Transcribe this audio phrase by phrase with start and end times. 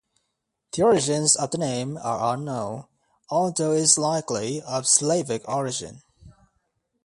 [0.71, 2.85] The origins of the name are unknown,
[3.29, 6.01] although it is likely of Slavic origin.